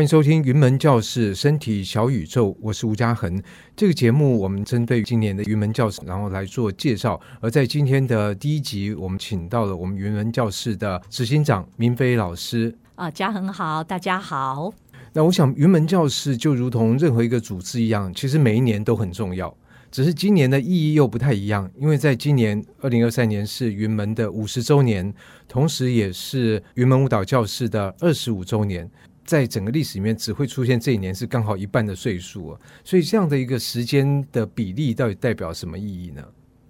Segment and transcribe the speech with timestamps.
[0.00, 3.38] 欢迎收听云门教室身体小宇宙，我是吴嘉恒。
[3.76, 7.20] 这个节目我们针对今年的云门教室，然后来做介绍。
[7.38, 12.74] 而在今天的第一集，我们请到了我们云门教室的执行长明飞老师。
[12.94, 14.72] 啊，嘉恒好，大家好。
[15.12, 19.54] 那我想云门教室就如同任何一个组织一样，其实每一年都很重要，
[19.90, 25.12] 只是今年的意义又不太一样，因为在今年二零二三年是云门的五十周年，
[25.46, 28.90] 同时也是云门舞蹈教室的二十五周年。
[29.30, 36.24] 在整个历史里面，只会出现这一年是刚好一半的岁数，所以这样的一个时间的比例，到底代表什么意义呢？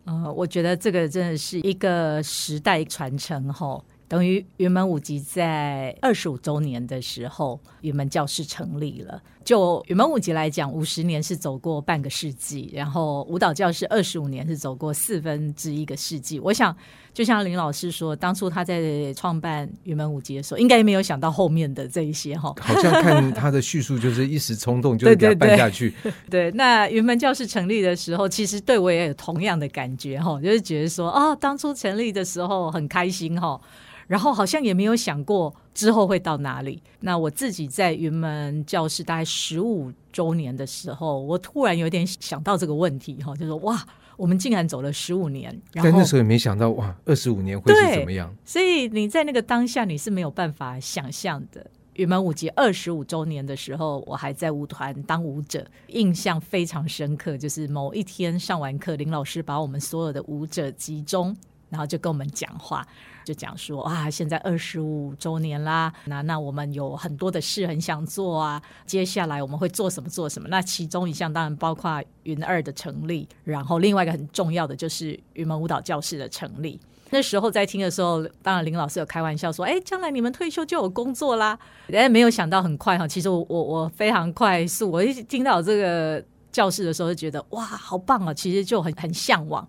[0.04, 3.82] 呃，我觉得这个真的是一个时代传承吼。
[4.06, 9.22] 等于云门舞集在二十五周年的时候，云门教室成立了。
[9.44, 16.40] 就云门舞集来讲，五十年是走过半个世纪，然后舞蹈教室二十五年是走过四分之一个世纪。
[16.40, 16.76] 我想，
[17.12, 22.54] 就像林老师说，当初他在创办云门舞集的时候，应该也没有想到后面的这一些哈。
[22.60, 25.94] 好像看他的叙述，就是一时冲动，就 给他办下去。
[26.30, 33.60] 对，那云门教室成立的时候，其实对我也有同样的感觉哈，就是觉得说，哦，当初成立的时候很开心哈。
[34.06, 36.82] 然后好像也没有想过之后会到哪里。
[36.98, 43.80] 那我自己在云门教室大概十五周年的时候，我突然有点想到这个问题哈，就说哇，
[44.20, 45.50] 我们竟然走了十五年。
[45.72, 48.30] 然后但那时候也没想到哇，二十五年会是怎么样？
[48.44, 51.66] 所以你在那个当下你是没有办法想象的。
[51.94, 57.36] 云门舞集二十五周年的时候，我还在舞团当舞者，印象非常深刻。
[57.36, 61.34] 就是某一天上完课，林老师把我们所有的舞者集中。
[61.70, 62.86] 然后就跟我们讲话，
[63.24, 70.48] 就讲说啊，现在二十五周年啦，那那我们有很多的事很想做啊，接下来我们会做什么做什么？
[70.48, 76.78] 那其中一项当然包括云二的成立，然后另外一个很重要的就是云门舞蹈教室的成立。
[77.12, 81.58] 那时候在听的时候，当然林老师有开玩笑说，哎，将来你们退休就有工作啦。
[81.92, 89.66] 哎，没有想到很快哈，其实我我我非常快速，我一听到这个教室的时候就觉得哇，好棒啊，其实就很很向往。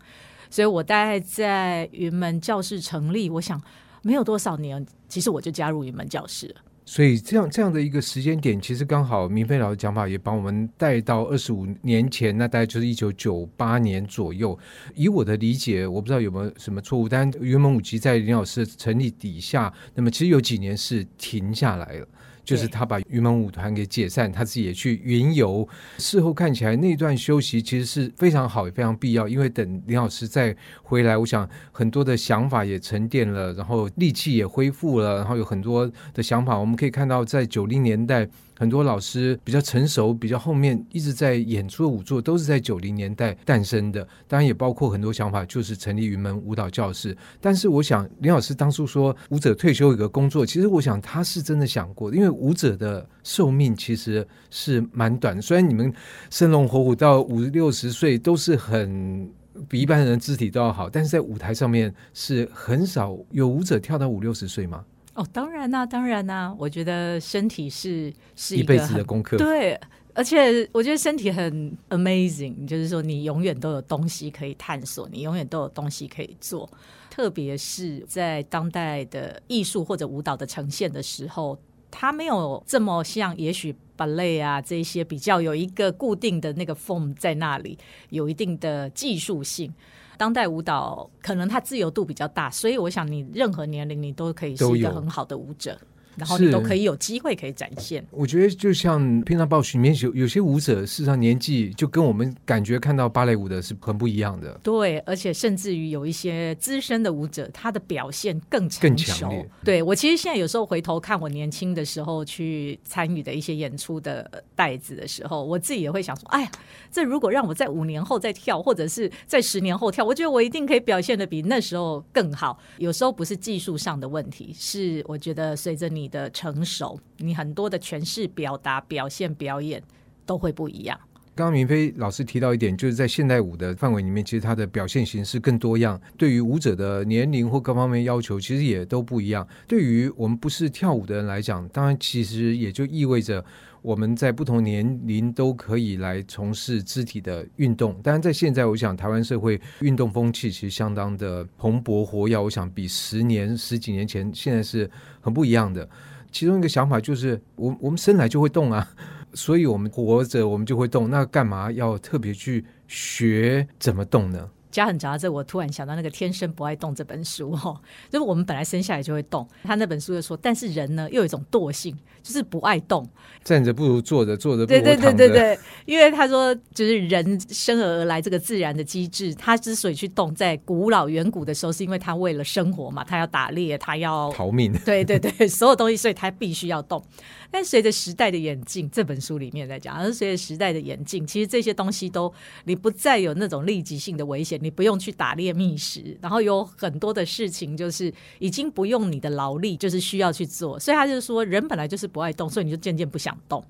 [0.51, 3.59] 所以我大概在云门教室成立，我想
[4.03, 6.56] 没有多少年，其实我就加入云门教室了。
[6.84, 14.57] 所以这样这样的一个时间点，其实刚好明飞老师讲法也把我们带到二十五年前，那大概就是一九九八年左右。
[14.94, 22.07] 以我的理解，我不知道有没有什么错误，但云门舞集在林老师成立底下，那么其实有几年是停下来了。
[22.44, 25.68] 就是他把云门舞团给解散，他自己也去云游。
[25.97, 29.28] 事后看起来那段休息其实是非常好，也非常必要。
[29.28, 36.57] 因为等林老师再回来，我想很多的想法也沉淀了，然后力气也恢复了，然后有很多的想法。
[36.57, 38.28] 我们可以看到，在九零年代。
[38.62, 44.08] 很多老师比较成熟，比较后面一直在演出的舞作，都是在九零年代诞生的。
[44.28, 47.18] 当然也包括很多想法，就是成立云门舞蹈教室。
[47.40, 55.42] 但是我想，林老师当初说舞者退休有一个工作，其实我想他是真的想过，因为舞者的寿命其实是蛮短。
[55.42, 55.92] 虽然你们
[56.30, 59.28] 生龙活虎到五六十岁都是很
[59.68, 64.86] 比一般人肢体都要好，但是在舞台上面是很少有舞者跳到五六十岁吗？
[65.14, 69.38] 哦，当然啦、啊，当然啦、啊，我觉得身体是是一辈子的功课。
[69.38, 69.78] 对，
[70.14, 76.70] 而且我觉得身体很 amazing，就是说你永远都有东西可以探索，你永远都有东西可以做。
[77.10, 81.60] 特别是在当代的艺术或者舞蹈的呈现的时候，
[81.92, 87.78] 它没有这么像，也许芭蕾啊这些比较有一个固定的那个 form 在那里，
[88.12, 89.74] 有一定的技术性。
[90.22, 95.76] 当代舞蹈可能它自由度比较大，所以我想你任何年龄你都可以是一个很好的舞者。
[96.16, 98.06] 然后你都可以有机会可以展现。
[98.12, 104.60] 我觉得就像《平常报许》里面有有些舞者，事实上年纪就跟我们感觉看到芭蕾舞的是很不一样的。
[104.64, 108.70] 对，而且甚至于有一些资深的舞者，他的表现更。
[108.80, 109.48] 更强烈。
[109.64, 116.52] 对，我其实现在有时候回头看我年轻的时候去参与的一些演出的带子的时候，我自己也会想说：哎呀，
[116.92, 122.57] 这如果让我在五年后再跳，或者是在十年后跳，我觉得我一定可以表现的比那时候更好。
[122.78, 126.00] 有时候不是技术上的问题，是我觉得随着你。
[126.01, 129.80] 你的成熟，你很多的诠释、表达、表现、表演
[130.25, 131.00] 都会不一样。
[131.36, 139.48] 刚刚明飞老师提到一点，就是在现代舞的范围里面，其实它的表现形式更多样，对于舞者的年龄或各方面要求，其实也都不一样。
[139.68, 143.45] 对于我们不是跳舞的人来讲，当然其实也就意味着
[143.81, 148.00] 我们在不同年龄都可以来从事肢体的运动。
[148.04, 154.89] 当然，在现在，我想台湾社会运动风气其实相当的蓬勃活跃，我想比十年、十几年前现在是
[155.19, 155.88] 很不一样的。
[156.31, 158.88] 其中一个想法就是，我我们生来就会动啊。
[159.33, 161.10] 所以我们活着，我们就会动。
[161.10, 164.50] 那干嘛要特别去学怎么动呢？
[164.71, 167.79] 嘉恒讲到这，我突然想到那个《天生不爱动》这本书哈，
[168.09, 169.47] 就是我们本来生下来就会动。
[169.63, 173.07] 他那本书就说，但是人呢又有一种惰性，就是不爱动，
[173.44, 175.01] 站着不如坐着，坐着不如躺着。
[175.01, 184.71] 对对对对对，因为他说，就是人生而而来这个自然的机制，他之所以去动，在古老远古的时候，是因为他为了生活嘛，他要打猎，他要逃命。
[184.85, 187.03] 对对对，所有东西，所以他必须要动。
[187.51, 192.33] 但随着时代的演进，这本书里面在讲，而随着时代的演进，其实这些东西都
[192.63, 200.80] 你不再有那种立即性的危险，你不用去打猎觅食，然后有很多的事情就是已经不用你的劳力，就是需要去做。
[200.80, 203.62] 所以他就说，人本来就是不爱动，所以你就渐渐不想动。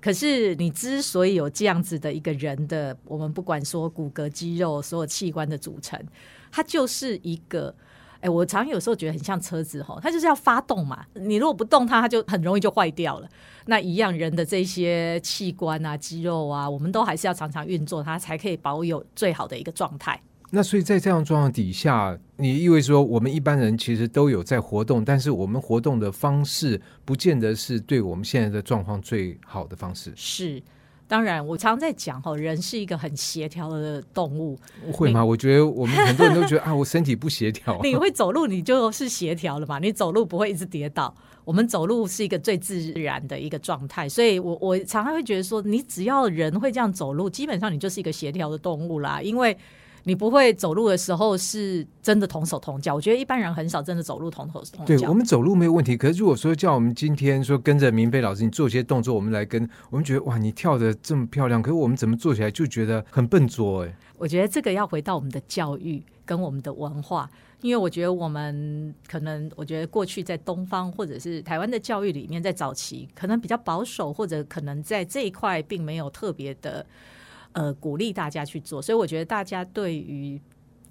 [0.00, 5.98] 可是你之所以有这样子的一个人的，我们不管说骨骼、肌肉，所有器官的组成，
[6.50, 7.74] 它就是一个。
[8.22, 11.04] 哎，我常常有时候觉得很像车子吼，它就是要发动嘛。
[11.14, 13.28] 你如果不动它，它就很容易就坏掉了。
[13.66, 20.20] 那一样，人的这些器官啊、肌肉啊，我们都还是要常常运作它，才可以保有最好的一个状态。
[20.50, 30.12] 那所以在这样状况底下，你意味说我们一般人其实都有在活动，但是我们活动的方式不见得是对我们现在的状况最好的方式。
[30.14, 30.62] 是。
[31.12, 34.58] 当然，我常在讲哈，人是一个很协调的动物。
[34.90, 35.22] 会吗？
[35.22, 37.78] 我觉得我们很多人都觉得 啊，我身体不协调。
[37.82, 39.78] 你会走路，你就是协调了嘛？
[39.78, 41.14] 你走路不会一直跌倒。
[41.44, 49.54] 我们走路是一个最自然的一个状态，所以我我常常会觉得说，你只要人会这样走路，基本上你就是一个协调的动物啦，因为。
[50.04, 54.96] 你不会走路的时候是真的同手同脚，我觉得一般人很少真的走路同手同脚。
[54.96, 63.96] 对，我们走路没有问题，可是如果说叫我们今天说跟着明飞老师，你做一些动作，我们来跟，我们觉得哇，你跳的这么漂亮，可是我们怎么做起来就觉得很笨拙哎。
[64.18, 76.84] 我觉得这个要回到我们的教育跟我们的文化，因为我觉得我们可能，我觉得过去在东方或者是台湾的教育里面，在早期可能比较保守，或者可能在这一块并没有特别的。
[77.52, 80.40] 呃，鼓励大家去做，所以我觉得大家对于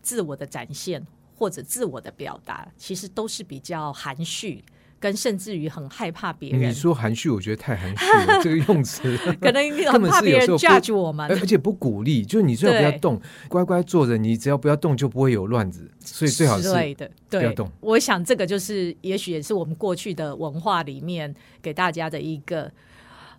[0.02, 1.06] 自我的展现
[1.36, 4.64] 或者自我的表达，其实都是比较含蓄，
[5.00, 6.70] 跟甚至于很害怕别人。
[6.70, 13.20] 你说含蓄，我觉得太含蓄了，这个用词 可能 很怕别人 judge 我们，而且不鼓励，就是你最好不要动，
[13.50, 15.90] 乖乖坐着，你只要不要动，就不会有乱子。
[16.00, 17.68] 所以最好是的，不要动。
[17.80, 22.72] 我想这个就是，也许也是我们过去的文化里面给大家的一个，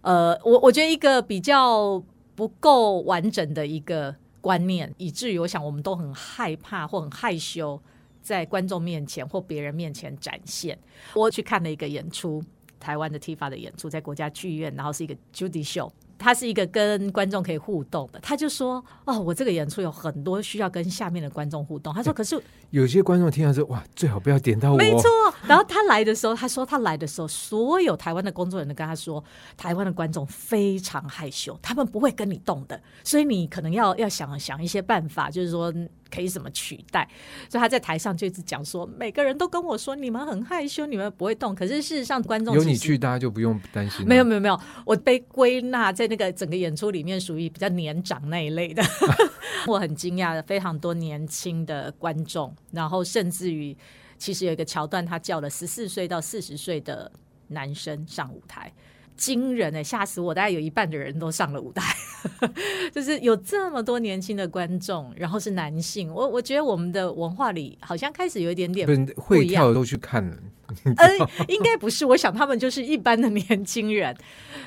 [0.01, 2.03] 呃，我我觉得一个比较。
[2.35, 7.81] 不够完整的一个观念，以至于我想我们都很害怕或很害羞，
[8.23, 10.79] 在观众面前或别人面前展现。
[11.15, 12.43] 我去看了一个演出，
[12.81, 15.91] 台湾的 TIFA 的演出，在国家剧院，然后是一个 Judy Show。
[16.23, 22.41] 他是一个跟观众可以互动的，他就说：“哦，我这个演出有很多需要跟下面的观众互动。”他说：“可是
[22.71, 25.11] 有些观众听到说，哇，最好不要点到我。”没错。
[25.47, 29.23] 然后他来的时候，他说他来的时候，所有台湾的工作人员都跟他说，
[29.57, 35.73] 台湾的观众非常害羞，他们不会跟你动的，所以你可能要要想想一些办法，就是说。
[36.13, 37.09] 可以怎么取代？
[37.49, 41.55] 所以他在台上就一直讲说，每个人都跟我说你们很害羞，你们不会动。
[41.55, 44.07] 可是事实上，观众有你去，大家就不用担心。
[44.07, 48.83] 没有没有没有，我被归纳在那个整个演出里面属于比较年长那一类的。
[49.67, 53.77] 我很惊讶的，非常多年轻的观众，然后甚至于
[54.19, 57.11] 其实有一个桥段，他叫了十四岁到四十岁的
[57.49, 58.73] 男生上舞台。
[59.23, 60.35] 惊人哎、欸，吓死我！
[60.35, 61.95] 大概有一半的人都上了舞台，
[62.91, 66.13] 就是有这么多年轻的观众，然后是男性。
[66.13, 70.37] 我我觉得我们的文化里好像开始有一点点不一样，会跳都去看了。
[70.85, 74.17] 呃，应该不是，我想他们就是一般的年轻人。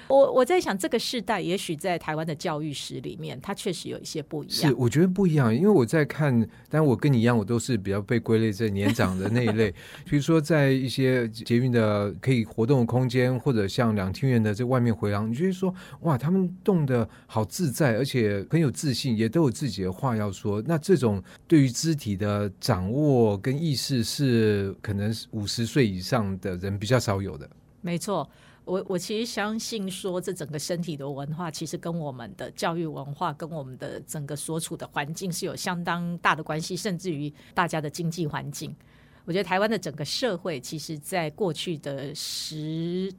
[0.08, 4.70] 我我在想，这个世代也许在台湾的教育史里面，它确实有一些不一样。
[4.70, 9.72] 是，我觉得不一样，因为我在看，但我跟你一样，我都是比较被归类在年长的那一类。
[10.08, 20.62] 比如说，在一些捷运的可以活动的空间，或者像两厅院的这外面回廊，你觉得说，哇，他们动的好自在，而且很有自信，也都有自己的话要说。
[20.68, 27.50] 那这种对于肢体的掌握跟意识，是可能五十岁以以上的人比较少有的。
[27.82, 28.30] 没错。
[28.66, 38.76] 我我其实相信说，这整个身体的文化，其实跟我们的教育文化，跟我们的整个所处的环境是有相当大的关系，甚至于大家的经济环境。
[39.24, 43.14] 我觉得台湾的整个社会，其实在过去的十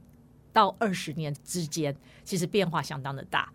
[0.51, 3.49] 到二十年之间，其实变化相当的大。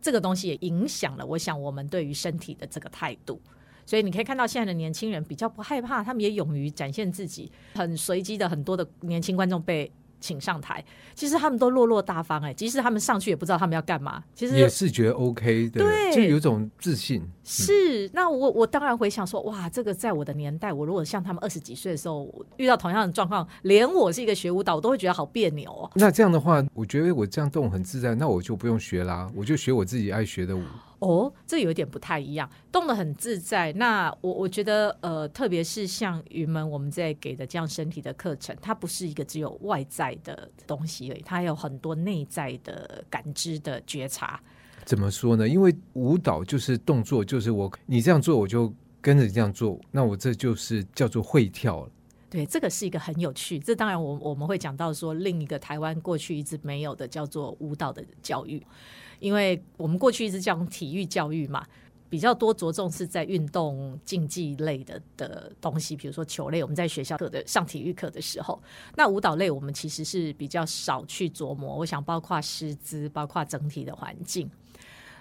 [0.00, 3.38] 这个东西也影响了，我想我们对于身体的这个态度。
[3.86, 9.90] 所以你可以看到现在的年轻人比较不害怕，他们也勇于展现自己，很随机的很多的年轻观众被。
[10.20, 10.82] 请上台，
[11.14, 17.22] 其实他们都落落大方哎、欸，即使他们上去也不知道他们要干嘛，其实也是觉得 OK 的，对，就有种自信。
[17.44, 22.26] 是，那我我当然回想说，哇，这个在我的年代，我如果像他们二十几岁的时候
[22.56, 25.90] 遇到同样的状况，连我是一个学舞蹈，我都会觉得好别扭哦。
[25.94, 30.62] 那这样的话，我觉得我这样动很自在，那我就不用学啦，我就学我自己爱学的舞。
[31.04, 33.70] 哦，这有点不太一样，动得很自在。
[33.74, 44.40] 那我我觉得，呃，特别是像云门我们在给的这样身体的课程，它不是一个只有外在的东西而已，它有很多内在的感知的觉察。
[44.86, 45.46] 怎么说呢？
[45.46, 51.90] 因为舞蹈就是动作，就是我你这样做，我就跟着这样做，那我这就是叫做会跳了。
[52.30, 53.58] 对，这个是一个很有趣。
[53.58, 58.60] 这当然我，我我们会讲到说，另一个台湾过去一直没有的叫做舞蹈的教育。
[59.20, 61.64] 因为我们过去一直讲体育教育嘛，
[62.08, 68.62] 比较多着重是在运动竞技类的的东西，比如说球类，我们在学校课的上体育课的时候，
[68.96, 71.76] 那舞蹈类我们其实是比较少去琢磨。
[71.76, 74.50] 我想包括师资，包括整体的环境。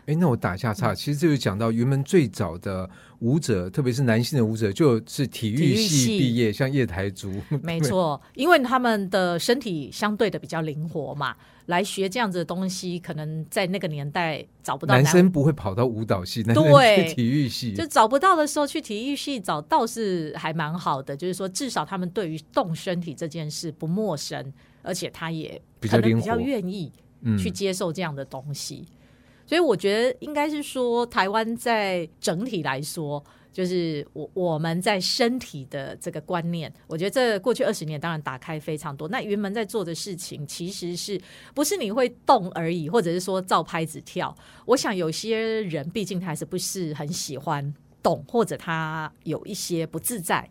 [0.06, 7.32] 哎，那我打一下岔，其实这就讲到云门最早的舞者，特别是男性的舞者，就是体育系毕业，像叶台竹。
[7.64, 11.34] 没错，因为他们的身体相对的比较灵活嘛，
[11.68, 15.04] 来学这样子的东西，可能在那个年代找不到男。
[15.04, 24.52] 男生不会跑到舞蹈系，对，体育系就找不到的时候，去体育系找倒是还蛮好的，就是说至少他们对于动身体这件事不陌生，
[24.82, 26.92] 而且他也可能比较愿意
[27.38, 28.86] 去接受这样的东西。
[29.46, 39.08] 所以我觉得应该是说，台湾在整体来说，就是我我们在身体的这个观念，我觉得这过去二十年当然打开非常多。
[39.08, 41.22] 那云门在做的事情，其实是
[41.54, 44.36] 不是你会动而已，或者是说照拍子跳？
[44.66, 50.50] 我想有些人毕竟他还是不是很喜欢动，或者他有一些不自在。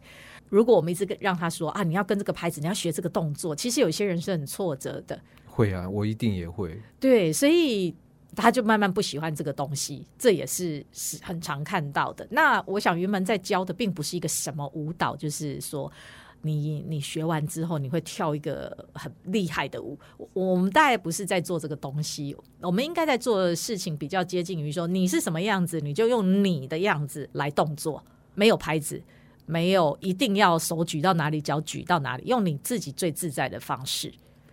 [0.48, 5.20] 如果我们一直跟让他说啊，你要跟这个拍子，你要学这个动作，其实有些人是很挫折的。
[5.44, 6.80] 会啊，我一定也会。
[7.00, 7.94] 对，所以。
[8.34, 12.26] 他就慢慢不喜欢这个东西，这也是是很常看到的。
[12.30, 15.92] 那我想云门在教的并不是一个什么舞蹈，就是说
[16.40, 19.98] 你你学完之后你会跳一个很厉害的舞。
[20.32, 28.02] 我们大概不是在做这个东西，我们应该在做的事情比较接近于说你是什么样子，你就用你的样子来动作，
[28.34, 29.02] 没有拍子，
[29.44, 34.12] 没有一定要手举到哪里，脚举到哪里，用你自己最自在的方式。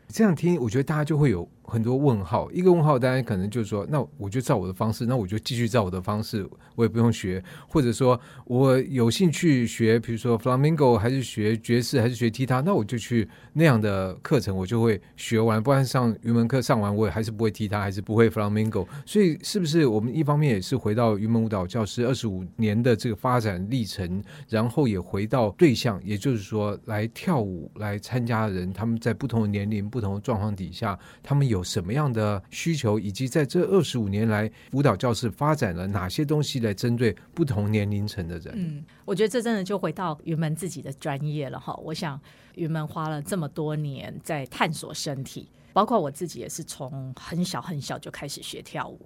[0.09, 1.47] 这样听，我觉得大家就会有。
[1.69, 6.43] 很多问号，一个问号，大家可能就是说，那我就照我的方式，那我就继续照我的方式，
[6.75, 15.61] 我也不用学，或者说我有兴趣学，比如说 Flamingo 还是学爵士还是学踢踏，那我就去那样的课程，我就会学完。
[15.61, 18.87] 不然上云门课上完，我也还是不会踢踏，还是不会 Flamingo。
[19.05, 31.58] 所以是不是我们一方面也是回到云门舞蹈教师二十五年的这个发展历程，然后也回到对象，也就是说来跳舞来参加的人，他们在不同的年龄、不同的状况底下，他们有。
[31.59, 38.53] 有什么样的需求，以及在这二十五年来，舞蹈教室发展了哪些东西来针对不同年龄层的人？
[38.55, 41.75] 嗯，我觉得这真的就回到云门自己的专业了哈。
[41.83, 42.19] 我想
[42.55, 48.99] 云门花了这么多年在探索身体，包括我自己也是从很小很小就开始学跳舞，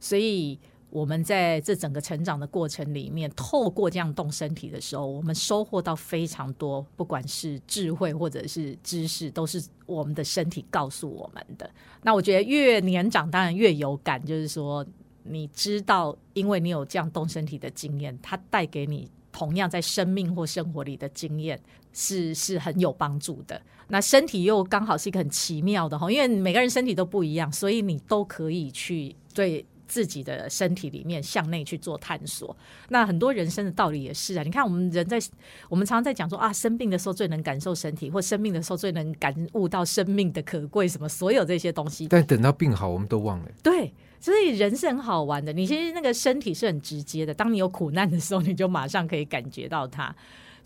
[0.00, 0.58] 所以。
[0.90, 11.70] 我们在这整个成长的过程里面，透过这样动身体的时候，我们收获到非常多，不管是智慧或者是知识，都是我们的身体告诉我们的。
[12.02, 14.84] 那我觉得越年长，当然越有感，就是说，
[15.24, 21.60] 你知道，因为你有这样动身体的经验，它带给你同样在生命或生活里的经验，
[21.92, 23.60] 是是很有帮助的。
[23.88, 29.66] 那身体又刚好是一个很奇妙的哈，因为每个人身体都不一样，所以你都可以去对。
[29.88, 32.54] 自己的身体里面向内去做探索，
[32.90, 34.42] 那很多人生的道理也是啊。
[34.42, 35.18] 你看，我们人在
[35.68, 42.06] 我们常常在讲说啊，生病的时候最能感受身体，或生病的时候最能感悟到生命的可贵，什么所有这些东西。
[42.06, 43.48] 但等到病好，我们都忘了。
[43.62, 45.52] 对，所以人是很好玩的。
[45.52, 50.14] 你其实那个身体是很直接的，当你有苦难的时候，你就马上可以感觉到它。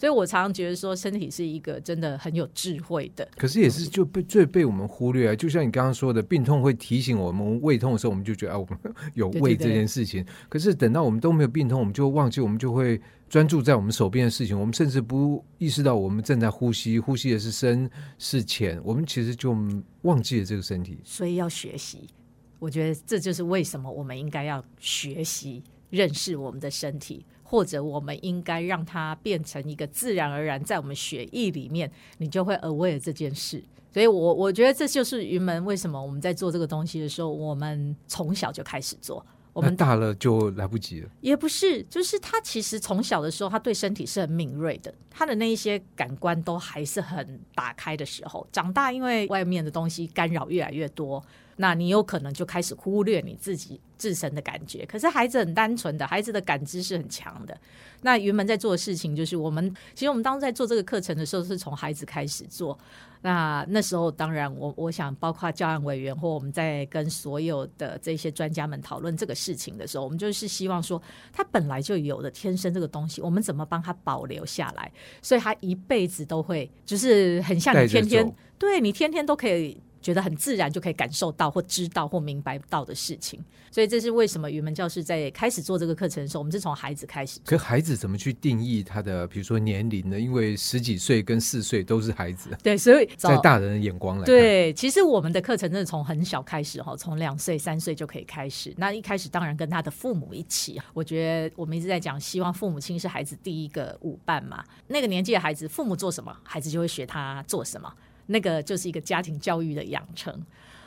[0.02, 3.24] 所以我常常觉得说，身体是一个真的很有智慧的。
[3.36, 5.36] 可是也是就被最被我们忽略啊！
[5.36, 8.76] 就像你刚刚说的，病痛会提醒我们，胃痛的时候我们就觉得啊，我们
[9.14, 10.24] 有胃这件事情。
[10.24, 10.46] 对对对。
[10.48, 14.58] 可是等到我们都没有病痛，我们就忘记，我们就会专注在我们手边的事情。
[14.58, 19.56] 我们甚至不意识到我们正在呼吸，呼吸的是深是浅，我们其实就
[20.00, 20.98] 忘记了这个身体。
[21.04, 22.08] 所以要学习，
[22.58, 27.24] 我觉得这就是为什么我们应该要学习认识我们的身体。
[27.52, 33.62] 或者我们应该让它变成一个自然而然在我们血液里面，你就会 aware 这件事。
[33.92, 39.22] 所以我，我我觉得这就是云门为什么我们在做这个东西的时候，我们从小就开始做。
[39.52, 41.10] 我们大了就来不及了。
[41.20, 48.46] 也不是，就是他其实从小的时候，他对身体是很敏锐的，他的那一些感官都还是很打开的时候。
[48.50, 51.22] 长大，因为外面的东西干扰越来越多。
[51.56, 54.84] 那你有可能就开始忽略你自己自身的感觉。
[54.86, 57.56] 可是孩子很单纯的，孩子的感知是很强的。
[58.02, 62.76] 那云门在做的事情，就是我们其实我们当时在做这个课程的时候，是从孩子开始做。
[63.24, 71.00] 那那时候当然我，我我想包括教案委员或我们在跟所有的这些专家们讨论这个事情的时候，我们就是希望说，
[71.32, 74.90] 他本来就有的天生这个东西，我们怎么帮他保留下来？
[75.20, 79.80] 所以他一辈子都会，就是很像你天天，对你天天都可以。
[80.02, 87.40] 觉得很自然就可以感受到或知道或明白到的事情，所以这是为什么语文教师在开始做这个课程的时候，我们是从孩子开始。
[87.44, 90.18] 可孩子怎么去定义他的，比如说年龄呢？
[90.18, 92.50] 因为十几岁跟四岁都是孩子。
[92.62, 98.74] 对，所以在大人的眼光来看，对，其实我们的课程真的从很小开始哈，从两岁、三岁就可以开始。
[98.76, 100.80] 那一开始当然跟他的父母一起。
[100.92, 104.64] 我觉得我们一直在讲，希望父母亲是孩子第一个舞伴嘛。
[104.88, 107.92] 那个年纪的孩子，父母做什么，孩子就会学他做什么。
[108.32, 110.34] 那个就是一个家庭教育的养成，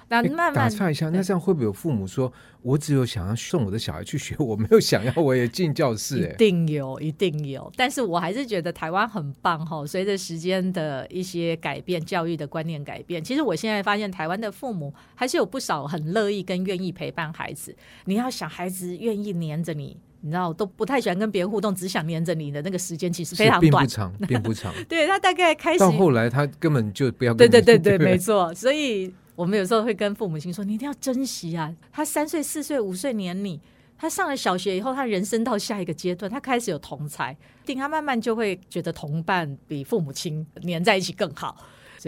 [0.09, 6.29] 那慢慢打岔一下，那这样会不会有父母说，我只有想要送我的小孩去学，我没有想要我也进教室？
[6.33, 7.71] 一定有，一定有。
[7.75, 9.85] 但是我还是觉得台湾很棒哈。
[9.85, 17.75] 随着时间的一些改变，教育的观念改变，其实我现在发现台湾的父母还是有不少很乐意跟愿意陪伴孩子。
[18.05, 19.97] 你要想孩子愿意黏着你。
[20.25, 24.73] 你知道，都不太喜欢跟别人互动，只想黏着你的那个时间，其实非常短， 并不长，并不长。
[24.89, 27.37] 对，他大概开始到后来，他根本就不要跟。
[27.47, 28.51] 对对对对，没错。
[28.55, 31.71] 所以我们有时候会跟父母亲说：“你一定要珍惜啊！
[31.91, 33.61] 他三岁、四岁、五岁黏你，
[33.99, 41.55] 他上了小学以后，他人生到下一个阶段，他开始有同才，定他慢慢就会觉得同伴比父母亲黏在一起更好。”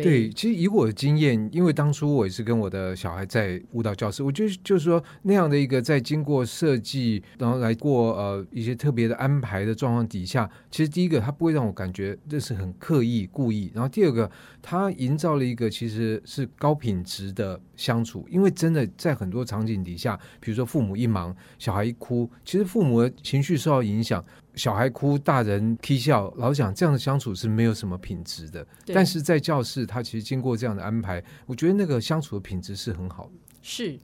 [0.03, 14.29] 对，其实以我的经验，因为当初我也是跟我的小孩在舞蹈教室，我觉得就是说那样的一个在经过设计，然后来过呃一些特别的安排的状况底下，其实第一个他不会让我感觉这是很刻意故意，然后第二个
[14.61, 24.23] 他营造了一个其实是高品质的相处，因为真的在很多场景底下，比如说父母一忙，小孩一哭，其实父母的情绪受到影响。
[24.57, 28.65] 小孩哭，大人啼笑，老讲这样的相处是没有什么品质的。
[28.87, 33.31] 但是在教室，他其实经过这样的安排，我觉得那个相处的品质是很好的。
[33.61, 33.97] 是，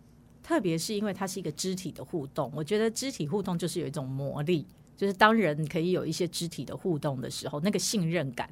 [0.43, 8.47] 特别是因为它是一个肢体的互动，我觉得肢体互动就是有一种魔力，就是当人可以有一些肢体的互动的时候，那个信任感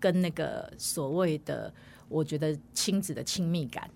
[0.00, 1.72] 跟那个所谓的，
[2.08, 3.88] 我觉得亲子的亲密感，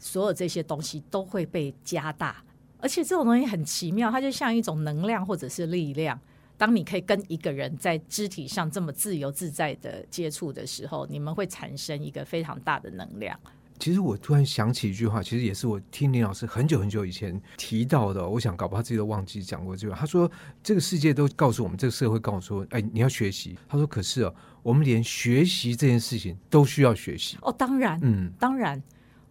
[0.00, 2.42] 所有这些东西都会被加大。
[2.78, 6.18] 而且这种东西很奇妙，它就像一种能量或者是力量。
[6.56, 13.38] 当你可以跟一个人在肢体上这么自由自在的接触的时候，你们会产生一个非常大的能量。
[13.76, 18.26] 其实我突然想起一句话，其实也是我听林老师很久很久以前提到的。
[18.26, 19.96] 我想搞不好自己都忘记讲过这句话。
[19.98, 20.30] 他说
[20.62, 28.80] ：“这个世界都告诉我们，这个社会告诉我说，哎，你要学习。”他说：“可是哦，我们连学习这件事情都需要学习。”哦，当然，嗯，当然。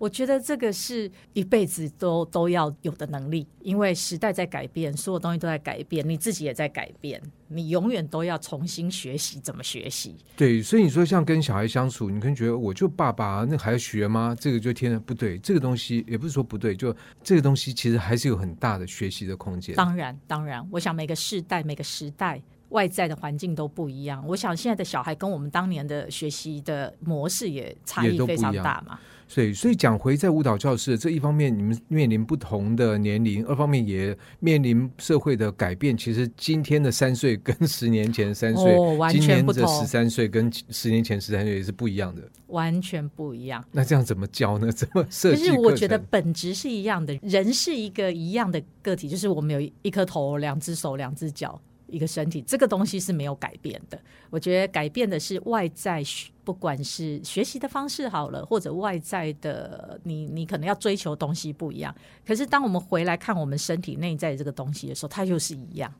[0.03, 10.17] 我觉得这个是一辈子都都要有的能力，因为时代在改变，所有东西都在改变，你自己也在改变，你永远都要重新学习怎么学习。
[10.35, 14.35] 对，所以你说像跟小孩相处，你可能觉得我就爸爸，那还要学吗？
[14.37, 19.73] 这个就天然不对，这个东西也不是说不对，就这个东西其实还是有很大的学习的空间。
[19.73, 24.21] 当然，当然，我想每个世代、每个时代外在的环境都不一样。
[24.27, 28.99] 我想现在的小孩跟我们当年的学习的模式也差异非常大嘛。
[29.33, 35.97] 对，所以讲回在舞蹈教室这一方面，你们面临不同的年龄；二方面也面临社会的改变。
[35.97, 38.73] 其实今天的三岁跟十年前三岁。
[39.11, 43.63] 今年的十三岁跟十年前十三岁也是不一样的，完全不一样。
[43.71, 44.71] 那这样怎么教呢？
[44.73, 45.43] 怎么设计？
[45.43, 51.59] 其实我觉得本质是一样的，人是一个一样的个体，就是我们有一颗头、两只手、两只脚。
[51.93, 53.99] 一个身体，这个东西是没有改变的。
[54.29, 56.03] 我觉得改变的是外在，
[56.43, 61.95] 不管是学习的方式好了，或者外在的，你你可能要追求东西不一样。
[62.25, 65.93] 可是当我们回来看我们身体内在这个东西的时候，它又是一样。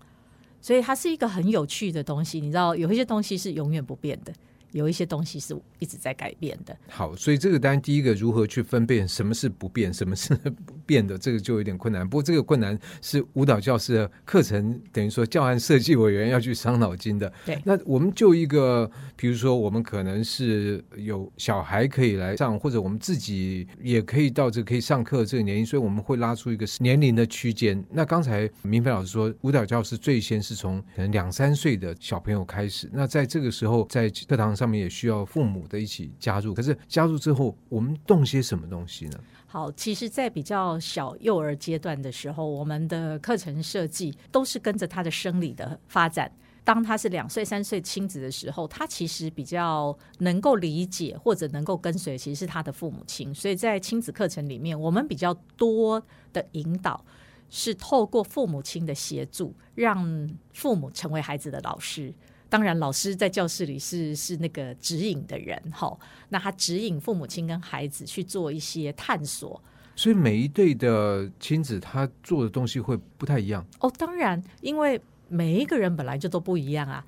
[0.59, 2.39] 所以它是一个很有趣的东西。
[2.39, 4.33] 你知道，有一些东西是永远不变的。
[4.73, 6.75] 有一些东西是一直在改变的。
[6.89, 12.07] 好，所以这个当然第一个如何去分辨什么是不变， 什么是不变的，这个就有点困难。
[12.07, 17.31] 不过这个困难是舞蹈教室的课程等于说教案设计委员要去伤脑筋的。
[17.45, 27.81] 对，那我们就一个，比如说我们可能是有小孩可以来上，或者我们自己也可以到这可以上课这个年龄，所以我们会拉出一个年龄的区间。
[27.91, 32.89] 那刚才明飞老师说，舞蹈教师最先是从可能两三岁的小朋友开始。
[32.91, 34.62] 那在这个时候，在课堂上。
[34.63, 39.19] 上面也需要父母的一起加入，可是加入之后，我们动些什么东西呢？
[39.45, 46.31] 好，其实，在比较小幼儿阶段的时候，我们的课程设计都是跟着他的生理的发展。
[46.63, 53.35] 当他是两岁、三岁亲子的时候，他其实比较能够理解或者能够跟随，其实是他的父母亲。
[53.35, 57.03] 所以在亲子课程里面，我们比较多的引导
[57.49, 62.13] 是透过父母亲的协助，让父母成为孩子的老师。
[62.53, 65.97] 当然，老师在教室里是是那个指引的人，哈。
[66.29, 69.59] 那他指引父母亲跟孩子去做一些探索。
[69.95, 73.65] 所以每一对的亲子，他做的东西会不太一样。
[73.79, 77.03] 哦，当然，因为每一个人本来就都不一样啊。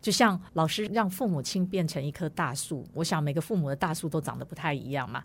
[0.00, 5.22] 就像老师让父母亲变成一棵大树，我想每个父母的大树都长得不太一样嘛。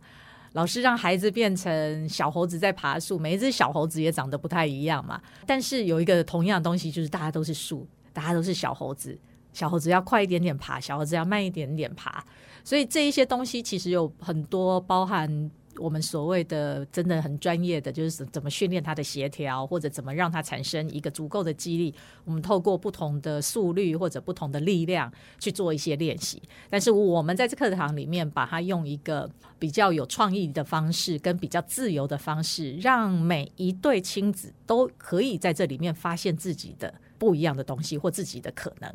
[0.51, 5.21] 老师让孩子变成小猴子在爬树，每一只小猴子也长得不太一样嘛。
[5.45, 9.17] 但是有一个同样的东西，就是大家都是树，大家都是小猴子。
[9.53, 12.23] 小猴子要快一点点爬，小猴子要慢一点点爬，
[12.63, 21.95] 所以这一些东西其实有很多包含我们所谓的真的很专业的，就是怎么训练他的协调，或者怎么让他产生一个足够的激励。
[22.25, 26.41] 我们透过不同的速率或者不同的力量去做一些练习。
[26.69, 38.93] 但是我们在这课堂里面，把它用一个比较有创意的方式，跟比较自由的方式，让每一对亲子都可以在这里面发现自己的不一样的东西或自己的可能。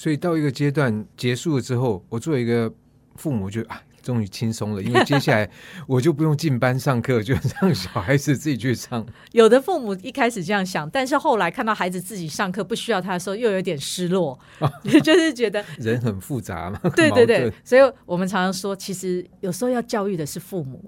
[0.00, 2.72] 所以到一个阶段结束了之后，我作为一个
[3.16, 3.82] 父母就啊。
[4.02, 5.48] 终于轻松了，因为接下来
[5.86, 9.06] 我就不用进班上课，就让小孩子自己去上。
[9.32, 14.38] 有的父母一开始这样想，但是后来看到孩子自己上课不需要他的时候，又有点失落，
[15.02, 16.80] 就是觉得人很复杂嘛。
[16.96, 20.82] 对对对，所以我们常常说，其实有时候要教育的是父母。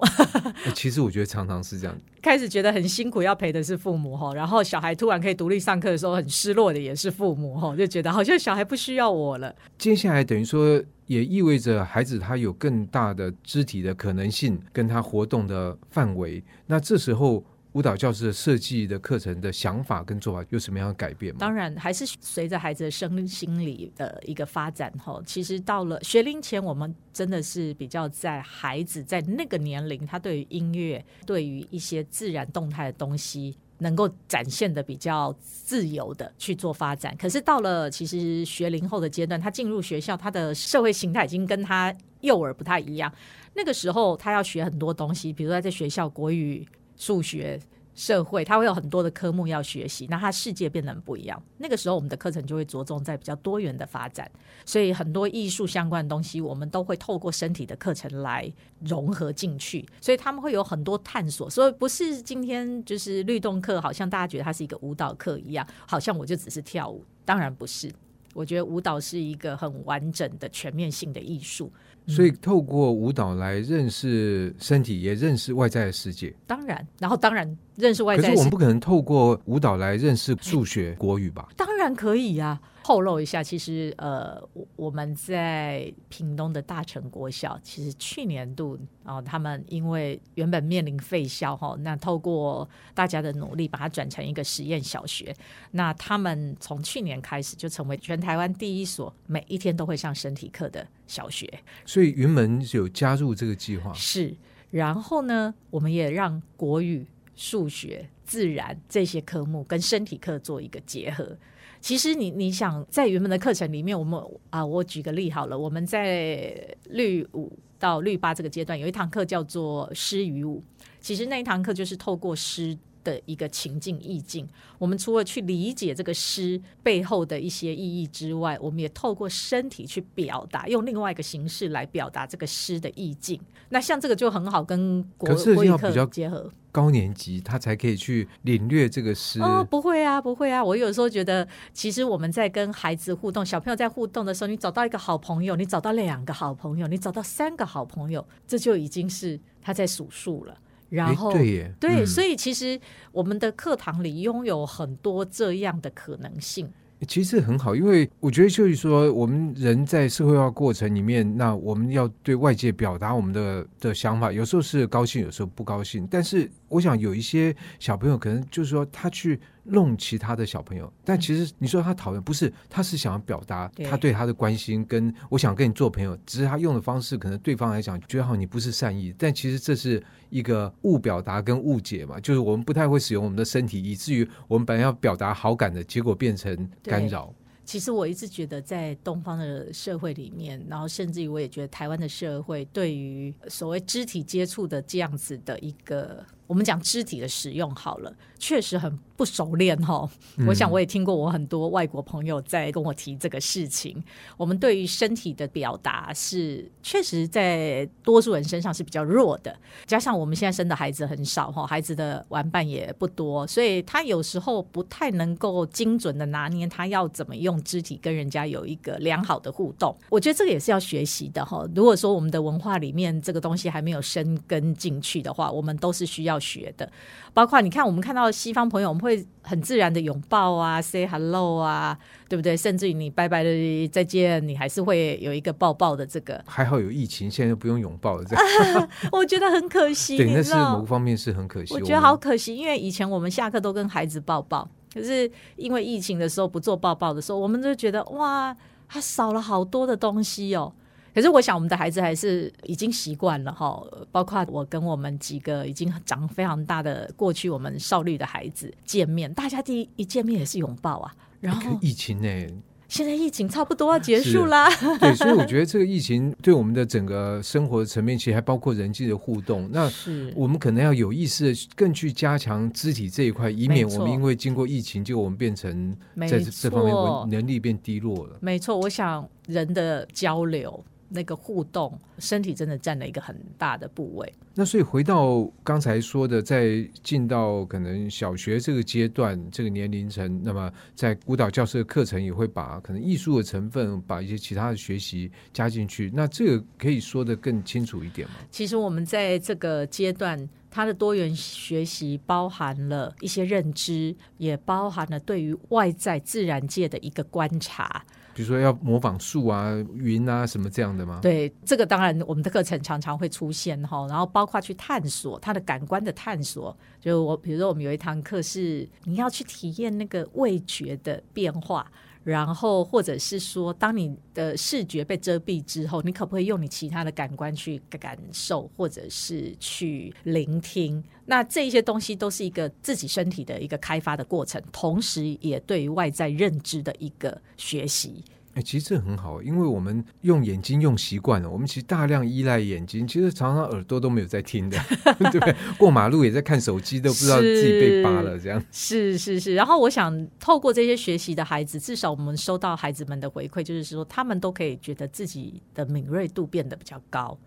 [0.74, 9.54] 其实我觉得常常是这样，开始觉得很辛苦，要陪的是父母哈，然后小孩突然可以独立上课的时候，很失落的也是父母哈，就觉得好像小孩不需要我了。
[9.78, 10.82] 接下来等于说。
[11.12, 16.42] 也意味着孩子他有更大的肢体的可能性，跟他活动的范围。
[16.66, 21.38] 那这时候舞蹈教室的设计的课程的想法跟做法有什么样的改变吗？
[21.40, 24.90] 当然，还是随着孩子的生心理的一个发展。
[24.98, 33.56] 哈，其实到了学龄前，我们真的是比较在孩子在那个年龄，他对于音乐，对于一些自然动态的东西。
[33.82, 43.12] 能够展现的比较自由的去做发展，可是到了其实学龄后的阶段，他进入学校，他的社会形态已经跟他幼儿不太一样。
[43.54, 46.66] 那个时候他要学很多东西，比如说在学校国语、
[46.96, 47.60] 数学。
[47.94, 51.42] 社会，他会有很多的科目要学习，那他世界变得很不一样。
[51.58, 54.30] 那个时候，我们的课程就会着重在比较多元的发展，
[54.64, 58.50] 所以很多艺术相关的东西，我们都会透过身体的课程来
[58.80, 59.86] 融合进去。
[60.00, 67.92] 所以他们会有很多探索，所以不是今天就是律动课，好像大家觉得它是一个舞蹈课一样，好像我就只是跳舞，当然不是。
[68.34, 71.70] 我觉得舞蹈是一个很完整的、全面性的艺术。
[72.06, 76.34] 所以透过舞蹈来认识身体，也认识外在的世界。
[76.46, 78.22] 当然，然后当然认识外在。
[78.22, 81.48] 可是我们不可能透过舞蹈来认识数学、国语吧？
[81.56, 82.60] 当然可以呀、啊。
[82.82, 84.42] 透露一下，其实呃，
[84.74, 95.34] 我们在屏东的大成国小，其实去年度啊、呃，他们因为原本面临废校哈，那透过大家的努力，把它转成一个实验小学。
[95.70, 101.48] 那他们从去年开始就成为全台湾第一所每一天都会上身体课的小学。
[101.86, 104.34] 所以云门有加入这个计划，是。
[104.70, 111.36] 然后呢，我们也让国语、数学、自然这些科目跟身体课做一个结合。
[111.82, 120.62] 其实你你想在原本的课程里面，我们啊，我举个例好了，我们在律五到律八这个阶段有一堂课叫做诗与舞，
[121.00, 133.40] 其实那一堂课就是透过诗的一个情境意境，我们除了去理解这个诗背后的一些意义之外，我们也透过身体去表达，用另外一个形式来表达这个诗的意境。
[133.70, 136.48] 那像这个就很好跟国国语课结合。
[136.72, 140.64] 高年级他才可以去领略这个诗哦，不会啊，不会啊。
[140.64, 150.56] 我有时候觉得，其实我们在跟孩子互动，小朋友在互动的时候，你找到一个好朋友，你找到两个好朋友，你找到三个好朋友，这就已经是他在数数了。
[150.88, 152.80] 然后，对耶，对，所以其实
[153.12, 156.70] 我们的课堂里拥有很多这样的可能性。
[157.06, 166.50] 其实很好，因为我觉得就是说，我们人在社会化过程里面，那我们要对外界表达我们的的想法，有时候是高兴，有时候不高兴，但是。
[166.72, 187.32] 我想有一些小朋友可能就是说他去弄其他的小朋友，但其实你说他讨厌，不是，他是想要表达他对他的关心，跟我想跟你做朋友，只是他用的方式可能对方来讲觉得好你不是善意，但其实这是一个误表达跟误解嘛，就是我们不太会使用我们的身体，以至于我们本来要表达好感的结果变成干扰。
[187.64, 196.26] 其实我一直觉得，在东方的社会里面，然后甚至于我也觉得台湾的社会对于所谓肢体接触的这样子的一个。
[196.52, 200.06] 我们讲肢体的使用好了，确实很不熟练哈。
[200.36, 204.04] 嗯、我想我也听过我很多外国朋友在跟我提这个事情。
[204.36, 219.96] 我们对于身体的表达是确实在多数人身上是比较弱的，加上我们现在生的孩子很少哈，孩子的玩伴也不多，所以他有时候不太能够精准的拿捏他要怎么用肢体跟人家有一个良好的互动。
[220.10, 221.66] 我觉得这个也是要学习的哈。
[221.74, 226.90] 如果说我们的文化里面这个东西还没有生根进去的话，我们都是需要学的，
[227.32, 231.96] 包括你看，我们看到西方朋友，我们会很自然的拥抱啊，say hello 啊，
[232.28, 232.56] 对不对？
[232.56, 236.42] 甚至于你拜拜的再见，你还是会有一个抱抱的这个。
[236.46, 238.88] 还好有疫情，现在就不用拥抱了，这样、啊。
[239.12, 241.72] 我觉得很可惜， 对，那是某方面是很可惜。
[241.74, 248.54] 我觉得好可惜，因为以前我们下课都跟孩子抱抱，可是因为疫情的时候不做抱抱的时候，我们就觉得哇，
[248.88, 250.72] 他少了好多的东西哦。
[251.14, 253.82] 可是我想，我们的孩子还是已经习惯了哈。
[254.10, 261.14] 包括我跟我们几个已经长非常大的过去，我们少绿的孩子见面，大家第一一见面也是拥抱啊。
[261.40, 262.46] 然后疫情呢？
[262.88, 264.68] 现在疫情差不多要结束啦。
[265.00, 269.66] 对， 所以我觉得这个疫情对我们的整个生活的层面，其实还包括人际的互动。
[269.72, 269.90] 那
[270.34, 275.96] 我们可能要有意识的更去加强肢体这一块，以免我们因为经过疫情，就我们变成
[276.28, 276.94] 在这方面
[277.30, 278.36] 能力变低落了。
[278.42, 280.84] 没错，我想人的交流。
[281.12, 284.32] 那个互动，身体真的占了一个很大的部位。
[284.54, 296.10] 那所以回到刚才说的，在进到可能小学这个阶段，这个年龄层，那么在舞蹈教室的课程也会把可能艺术的成分，把一些其他的学习加进去。
[296.14, 298.34] 那这个可以说的更清楚一点吗？
[298.50, 308.04] 其实我们在这个阶段，它的多元学习包含了一些认知，也包含了对于外在自然界的一个观察。
[308.34, 311.20] 比如说要模仿树啊、云啊什么这样的吗？
[311.22, 316.76] 对，这个当然我们的课程常常会出现哈，然后包括去探索它的感官的探索。
[317.00, 321.90] 就我比如说我们有一堂课是你要去体验那个味觉的变化。
[322.24, 331.02] 然后，或者是说，当你的视觉被遮蔽之后，你可不可以用你其他的感官去感受，或者是去聆听？
[331.26, 338.24] 那这些东西都是一个自己身体的一个开发的过程，同时也对于外在认知的一个学习。
[338.54, 344.78] 哎，其实这很好，因为我们用眼睛用习惯了，我们其实大量依赖眼睛，其实常常耳朵都没有在听的，
[345.18, 345.54] 对不对？
[345.78, 348.62] 过马路也在看手机，都不知道自己被扒了，这样。
[348.70, 349.54] 是是是。
[349.54, 357.38] 然后我想透过这些学习的孩子，至少我们收到孩子们的回馈，就是说他们都可以觉得自己的敏锐度变得比较高。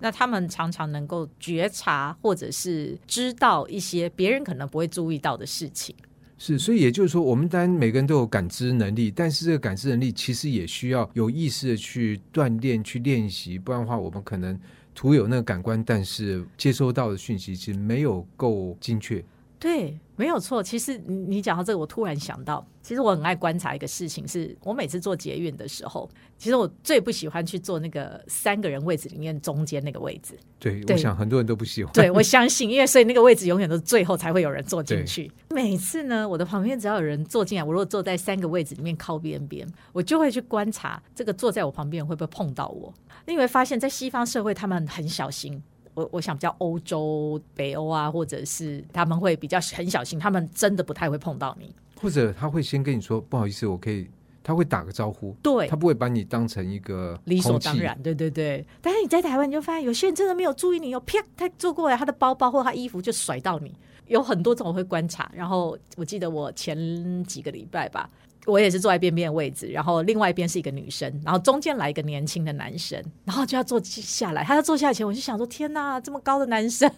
[0.00, 5.94] 那他们常常能够觉察，或者是知道一些别人可能不会注意到的事情。
[6.36, 14.58] 是，所以也就是说，我们当然每个人都有感知能力，但是这个感知能力其实也需要有意识的去锻炼、去练习，不然的话，我们可能
[14.94, 19.24] 徒有那个感官，但是接收到的讯息其实没有够精确。
[19.58, 20.62] 对，没有错。
[20.62, 30.34] 其实你你讲到这个，我突然想到，其实我很爱观察一个事情是，是我每次坐捷运的时候，其实我最不喜欢去坐那个三个人位置里面中间那个位置。
[30.58, 31.92] 对，对我想很多人都不喜欢。
[31.92, 35.30] 对，我相信，因为所以那个位置永远都是最后才会有人坐进去。
[35.50, 42.92] 每次呢，我的旁边只要有人坐进来，我如果坐在三个位置里面靠边边，我就会去观察这个坐在我旁边会不会碰到我。
[43.26, 45.62] 你会发现在西方社会，他们很小心。
[45.94, 54.08] 我我想比较欧洲、北欧啊，或者是他们会比较很小心，他们真的不太会碰到你，或者他会先跟你说不好意思，我可以，
[54.42, 58.66] 他会打个招呼，对，他不会把你当成一个理所当然，对对对。
[58.82, 63.74] 但是你在台湾，你就发现有些人真的没有注意你，又啪，他坐过来，他的包包或他衣服就甩到你，
[64.06, 65.30] 有很多种我会观察。
[65.34, 68.10] 然后我记得我前几个礼拜吧。
[68.46, 74.44] 我也是坐在边边的位置，然后另外一边是一个女生，然后中间来一个年轻的男生，然后就要坐下来。
[74.44, 76.90] 他要坐下来前，我就想说：天哪，这么高的男生，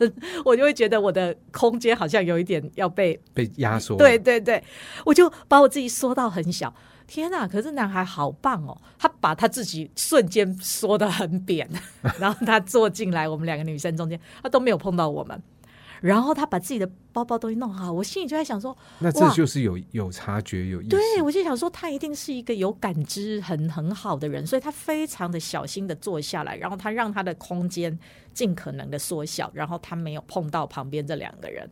[0.45, 3.97] 我就会觉得我的空间好像有一点要被被压缩。
[3.97, 4.63] 对对对，
[5.05, 6.75] 我就把我自己缩到很小。
[7.07, 11.69] 天哪，可是男孩好棒哦，他把他自己瞬间缩得很扁，
[12.19, 15.41] 然后他坐进来，我们两个女生中间，他都没有碰到我们。
[16.01, 20.91] 然后他把自己的包包东西弄好，我心里就在想说，那这就是有有察觉有意思。
[20.91, 27.99] 对，我就想说，他一定是一个有感知很很好的人，所以他非常的小心的坐下来，然后他让他的空间
[28.35, 31.69] 尽可能的缩小，然后他没有碰到旁边这两个人，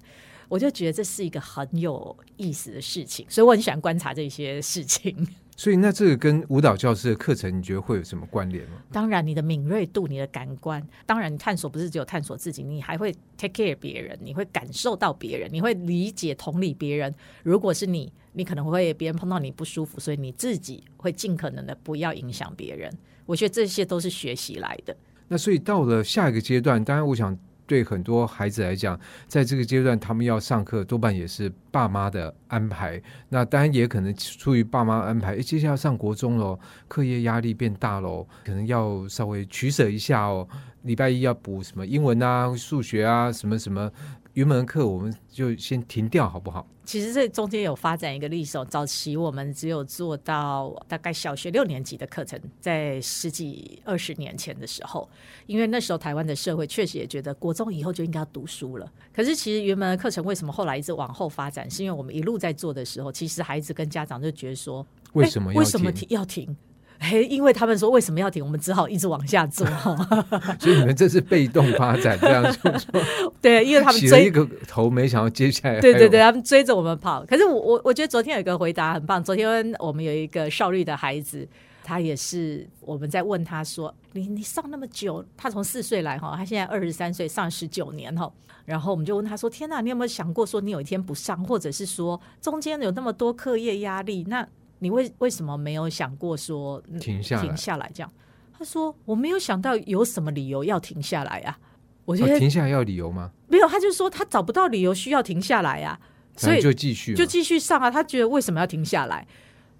[0.49, 5.27] 我就觉得这是一个很有意思的事情，所以我很喜欢观察这些事情。
[5.57, 8.83] 所以，那这个跟舞蹈教师的课程，你觉得会有什么关联吗？
[8.91, 17.15] 当然，你的敏锐度、你的感官，当然，探索不是只有探索自己，你还会 take care 别人，你会感受到别人，你会理解、同理别人。
[17.45, 22.93] 如果是你，你可能会别人碰到你不舒服，所以你自己会尽可能的不要影响别人。
[23.25, 24.97] 我觉得这些都是学习来的。
[25.29, 33.01] 那所以到了下一个阶段，当然，我想对很多孩子来讲，在这个阶段，他们要上课，多半也是爸妈的安排。
[33.29, 40.47] 那当然也可能出于爸妈安排，诶，接下来要上国中喽，课业压力变大喽，可能要稍微取舍一下哦。
[40.83, 43.91] 礼拜一要补什么英文啊、数学啊，什么什么。
[44.35, 46.67] 原本课我们就先停掉，好不好？
[46.85, 48.59] 其实这中间有发展一个历史。
[48.69, 55.09] 早期我们只有做到大概小学六年级的课程，在十几二十年前的时候，
[55.47, 58.93] 因为那时候台湾的社会确实也觉得国中以后就应该要读书了。
[59.15, 61.71] 可是其实原本的课程为什么后来一直往后发展？
[61.71, 65.61] 是因为我们一路在做的时候，其实孩子跟家长就觉得说，为什么要停？
[65.61, 66.57] 为什么要停？
[67.01, 69.67] 嘿，因为他们说为什么要停，我们只好一直往下做。
[70.59, 72.73] 所以你们这是被动发展，这样 说。
[73.43, 75.81] 对，因为他们起了一个头，没想到接下来。
[75.81, 77.25] 对对对，他们追着我们跑。
[77.27, 79.23] 可是我我我觉得昨天有一个回答很棒。
[79.23, 81.47] 昨天我们有一个少律的孩子，
[81.83, 88.33] 他也是我们在问他说：“你你上那么久，他从四岁来哈，他现在二十三岁，上十九年哈。”
[88.65, 94.25] 然后我们就问他说：“天哪，你有没有想过说你有一天不上，或者是说中间有那么多课业压力？
[94.29, 94.49] 那？”
[94.85, 98.13] 你为为什么没有想过说停下停下来这样？
[98.57, 101.59] 他说我没有想到有什么理由要停下来啊。
[102.05, 103.31] 我觉得、哦、停下来要理由吗？
[103.49, 105.99] 没有，他就说他找不到理由需要停下来啊，
[106.37, 107.91] 所以就继续就继续上啊。
[107.91, 109.27] 他觉得为什么要停下来？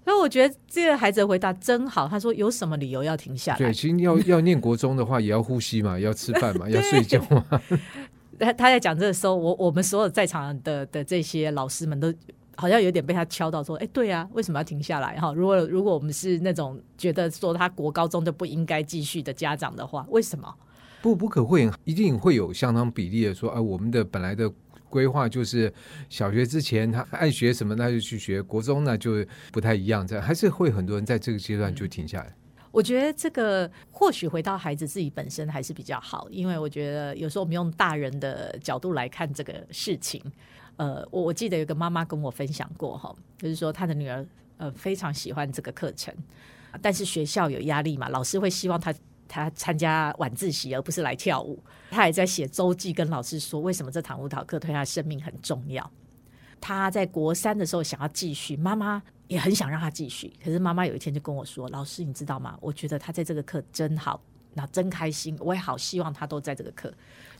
[0.03, 2.07] 所以我觉得这个孩子的回答真好。
[2.07, 3.57] 他说有什么理由要停下来？
[3.59, 7.45] 对， 其实要要念国中的话，也要呼吸嘛，要吃饭嘛， 要睡觉嘛。
[8.39, 12.13] 他他在讲这个时候，我我们所有在场的的这些老师们都。
[12.57, 15.17] 好像有点被他敲到，说：“哎，对啊，为什么要停下来？
[15.19, 20.53] 哈，如果如果我们是那种觉得说他国高中就不应该继续的家长的话，为什么？
[21.01, 24.51] 不不可讳言，一定会有相当比例的说，啊，我们的本来的
[24.89, 25.71] 规划就是
[26.09, 32.33] 小学之前他爱学什么，那就去学；国中呢就不太一样，这样还是会很多人在这个阶段就停下来。
[32.71, 40.21] 我觉得这个或许回到孩子自己本身还是比较好，因为我觉得有时候我们用大人的角度来看这个事情。”
[40.77, 44.25] 呃，我我记得有个妈妈跟我分享过哈，就是说她的女儿
[44.57, 46.13] 呃非常喜欢这个课程，
[46.81, 48.93] 但是学校有压力嘛，老师会希望她
[49.27, 51.57] 她参加晚自习而不是来跳舞。
[51.89, 55.89] 她也在写周记跟老师说，为什么这堂舞蹈课对她生命很重要。
[56.59, 62.57] 她在国三的时候想要继续，妈妈也很想让她继续，可是妈妈有一天就跟我说：“老师，你知道吗？
[62.59, 64.19] 我觉得她在这个课真好。”
[64.57, 66.89] 那真开心，我也好希望他都在这个课。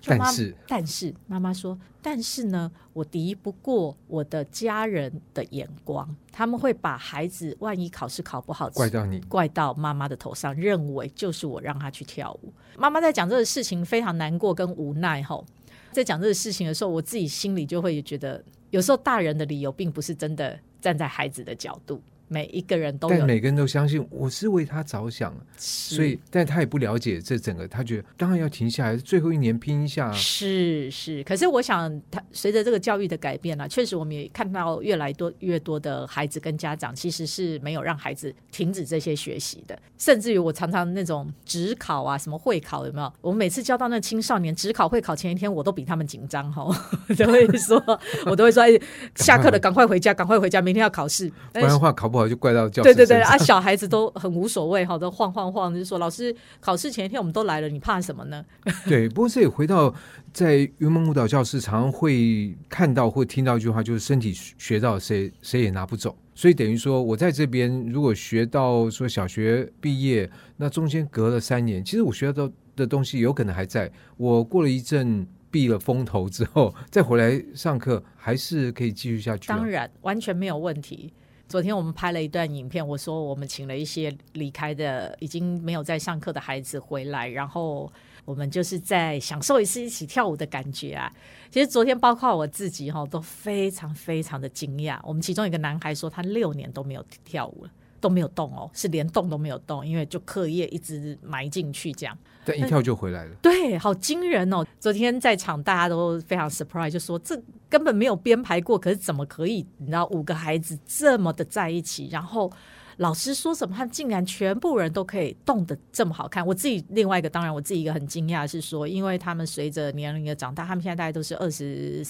[0.07, 12.53] 但是，但是妈妈说，但是呢，我敌不过我的家人的眼光，他们会把孩子万一考试考不好，怪到你，怪到妈妈的头上，认为就是我让他去跳舞。
[12.77, 15.45] 妈妈在讲这个事情非常难过跟无奈吼，
[15.91, 22.01] 在讲这个事情的时候，我自己心里就会觉得，有时候大人的理由并不是真的站在孩子的角度。
[22.27, 30.11] 每一个人都有，但每个人都相信我是为他着想，所以，但他也不了解这整个，他觉得当然要停下来，最后一年拼一下。
[30.11, 43.13] 是是，可是我想，他随着这个教育的改变呢、啊，确实我们也看到越来多越多的孩子跟家长其实是没有让孩子停止这些学习的，甚至于我常常那种职考啊，什么会考有没有？
[43.21, 46.65] 我每次教到那青少年职考会考前一天，我都比他们紧张哈，
[47.17, 47.79] 都会说，
[48.25, 48.69] 我都会说，哎，
[49.15, 52.09] 下课了，赶快回家，赶快回家，明天要考试， 不然的话考。
[52.14, 58.45] 不好就怪到教对对对啊，小孩子都很无所谓，好的晃晃晃，就说老师考试前一天我们都来了，你怕什么呢？
[58.87, 59.93] 对，不过这也回到
[60.33, 66.15] 在云门舞蹈教室常常会看到或听到一句话，就是身体学到谁谁也拿不走。
[66.37, 73.89] 所以等于说我在这边如果学到说小学毕业，那中间隔了三年，其实我学到的东西有可能还在。
[74.17, 79.55] 我过了一阵避了风头之后， 再回来上课，还是可以继续下去啊。
[79.55, 81.13] 当然，完全没有问题。
[81.47, 87.91] 昨天我们拍了一段影片，我说我们请了一些离开的、已经没有在上课的孩子回来，然后
[88.25, 91.11] 我们就是在享受一次一起跳舞的感觉啊。
[91.51, 94.99] 其实昨天包括我自己哈都非常非常的惊讶。
[95.03, 97.71] 我们其中一个男孩说他六年都没有跳舞了。
[98.05, 102.15] 都没有动哦，是连动都没有动，因为就课业一直埋进去这样。
[102.45, 103.33] 但一跳就回来了。
[103.41, 104.63] 对，好惊人哦！
[104.79, 107.35] 昨天在场大家都非常 surprise，就说这
[107.67, 109.65] 根本没有编排过，可是怎么可以？
[109.79, 112.51] 你知道五个孩子这么的在一起，然后
[112.97, 116.45] 老师说什么，他竟然全部人都可以动得这么好看。
[116.45, 122.05] 我自己另外一个，当然我自己一个很惊讶是说，因为他们随着年龄的长大，他们现在大概都是二十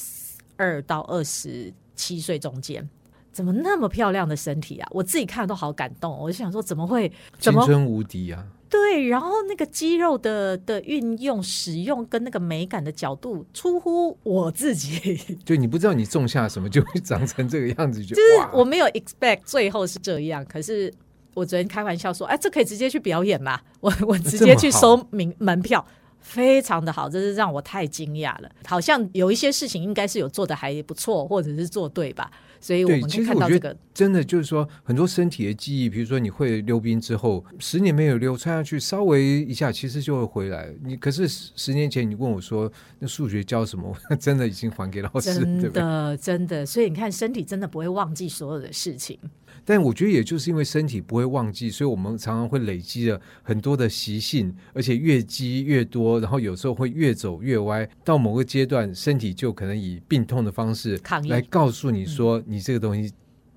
[0.58, 2.86] 二到二十七岁中间。
[3.36, 4.88] 怎么那么漂亮的身体啊！
[4.92, 8.42] 我自己看都好感动，我就想说怎么会怎么青春无敌啊？
[8.70, 15.20] 对，然后那个肌肉的的运用、使用跟那个美感的角度出乎我自己。
[15.44, 18.22] 就你不知道你种下什么就会长成这个样子，就就是
[18.54, 20.44] 我没有 expect 最后是这样。
[20.46, 20.90] 可是
[21.34, 23.60] 我昨天开玩笑说，哎，这可以直接去表演嘛？
[23.82, 25.86] 我我直接去收名门票。
[26.22, 28.50] 非常的好，这是让我太惊讶了。
[28.66, 32.32] 好像有一些事情应该是有做的还不错，或者是做对吧？
[32.66, 40.74] 所以我们可以看到这个，真的就是说，很多身体的记忆，比如说你会溜冰之后，十年没有溜，穿上去稍微一下，其实就会回来。
[40.84, 46.66] 你可是十年前你问我说，那数学教什么， 真的已经还给老师，真的对对真的。
[46.66, 49.20] 所以你看，身体真的不会忘记所有的事情。
[49.64, 57.88] 但我觉得，也就是因为身体不会忘记，所以我们常常会累积了很多的习性，而且越积越多，然后有时候会越走越歪。
[58.04, 61.00] 到某个阶段，身体就可能以病痛的方式
[61.30, 63.12] 来告诉你说，你这个东西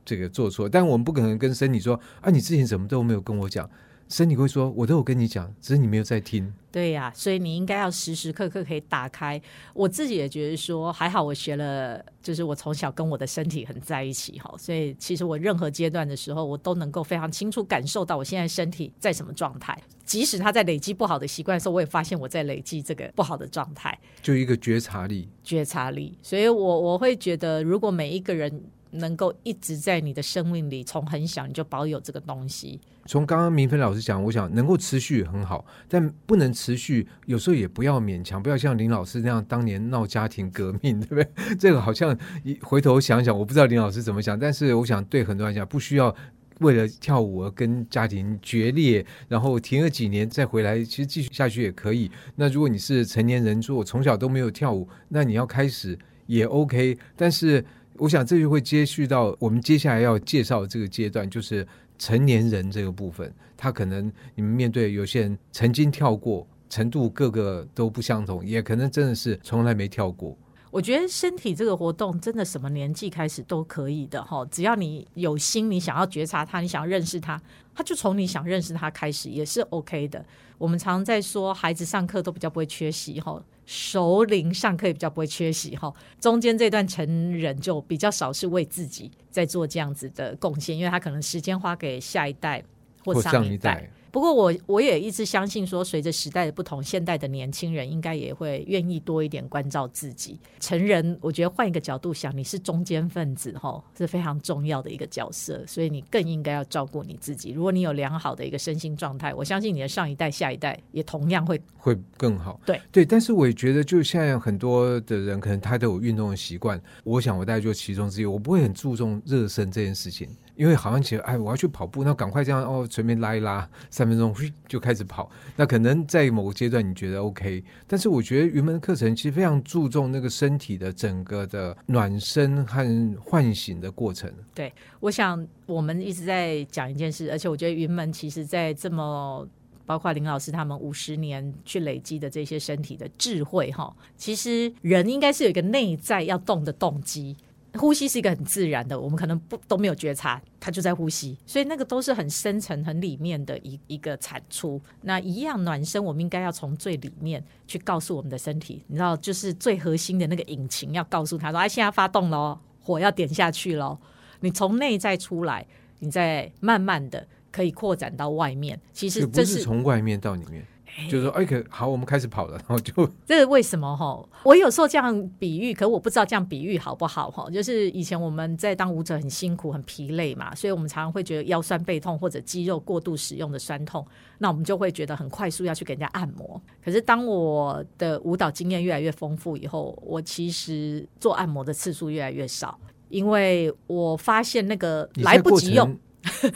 [0.05, 0.69] 这个做错。
[0.69, 3.69] 但我们不可能跟身体说啊，你之前怎么都没有跟我讲。
[4.09, 9.41] 身体会说：“我都有跟你讲，只是你没有在听。”对呀、啊，所以你应该要时时刻刻可以打开。
[9.75, 19.77] 我自己也觉得说，还好我学了，就是我从小跟我的身体很在一起哈，所以其实我任何阶段的时候，我都能够非常清楚感受到我现在身体在什么状态。
[20.05, 23.99] 即使他在累积不好的习惯的时候，我也发现我在累积这个不好的状态。
[24.23, 26.17] 就一个觉察力，觉察力。
[26.23, 28.63] 所以我我会觉得，如果每一个人。
[28.93, 32.81] 能够一直在你的生命里，从很小你就保有这个东西。
[33.07, 41.27] 从刚刚明霏老师讲，我想能够持续很好，但不能持续，有时候也不要勉强，不要像林老师那样当年闹家庭革命，对不对？
[41.59, 42.15] 这个好像
[42.45, 46.15] 一回头想想，我不知道林老师怎么想，但是我想对很多人讲，不需要
[46.61, 52.11] 为了跳舞而跟家庭决裂，然后停了几年再回来，其实继续下去也可以。
[52.37, 57.65] 那如果你是成年人，说我从小都没有跳舞，那你要开始也 OK，但是。
[57.99, 61.67] 我想这就会接续到我们接下来要介绍的这个阶段，就是
[61.99, 63.33] 成年人这个部分。
[63.57, 70.37] 他可能你们面对有些人曾经跳过，程度各个都不相同，也可能真的是从来没跳过。
[70.71, 77.41] 我觉得身体这个活动真的什么年纪开始都可以的哈，只要你有心，你想要觉察它，你想要认识它，
[77.79, 80.25] 他就从你想认识他开始也是 OK 的。
[80.59, 83.41] 我们常常在说，孩子上课都比较不会缺席哈。
[83.67, 92.61] 熟龄上课也比较不会缺席哈，中间这段成人就比较少是为自己在做这样子的贡献，因为他可能时间花给下一代
[93.05, 93.89] 或上一代。
[94.11, 100.39] 不过我我也一直相信说，随着时代的不同，现代的年轻人应该也会愿意多一点关照自己。
[100.61, 107.51] 成人，我觉得换一个角度想，你是中间分子哈，是非常重要的一个角色，所以你更应该要照顾你自己。
[107.51, 112.61] 如果你有良好的一个身心状态，我相信你的上一代、下一代也同样会会更好。
[112.65, 120.29] 对对，但是我也觉得，就现在很多的人可能他都有运动的习惯，我想我大概就其中之一，我不会很注重热身这件事情。
[120.59, 124.35] 因为好像觉得，哎，我要去跑步，那赶快这样哦，随便拉一拉，三分钟
[124.67, 125.31] 就开始跑。
[125.55, 134.29] 那可能在某个阶段你觉得 OK，但是我觉得云门课程其实非常注重那个身体的整个的暖身和唤醒的过程。
[134.53, 139.47] 对，我想我们一直在讲一件事，而且我觉得云门其实在这么
[139.87, 147.37] 包括林老师他们五十年去累积的这些身体的智慧哈，其实人应该是有一个内在要动的动机。
[147.79, 154.81] 呼吸是一个很自然的，我们可能不都没有觉察，它就在呼吸，所以那个都是很深层、很里面的一一个产出。
[155.03, 163.99] 那一样暖身，我们应该要从最里面去告诉我们的身体，你知道，就是最核心的那个引擎，要告诉他说：“哎，现在发动了，火要点下去了。”
[164.41, 165.67] 你从内在出来，
[166.01, 168.81] 你再慢慢的可以扩展到外面。
[168.93, 170.65] 其实这是从外面到里面。
[171.09, 172.93] 就是说，哎，可好，我们开始跑了， 然后就
[173.25, 174.29] 这是为什么哈？
[174.45, 177.49] 我有时候这样比喻，可我不知道这样比喻好不好哈。
[177.51, 184.05] 就是以前我们在当舞者很辛苦、很疲累嘛，所以我们常常会觉得腰酸背痛或者肌肉过度使用的酸痛，
[184.39, 186.61] 那我们就会觉得很快速要去给人家按摩。
[186.85, 192.77] 可是当我的舞蹈经验越来越丰富以后，我其实做按摩的次数越来越少，
[193.09, 195.97] 因为我发现那个来不及用。